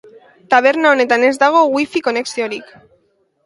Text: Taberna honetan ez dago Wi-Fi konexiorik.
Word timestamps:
Taberna 0.53 0.93
honetan 0.93 1.27
ez 1.29 1.31
dago 1.45 1.63
Wi-Fi 1.77 2.05
konexiorik. 2.11 2.77